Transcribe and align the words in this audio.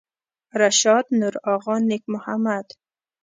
رشاد 0.61 1.05
نورآغا 1.19 1.77
نیک 1.89 2.03
محمد 2.13 2.67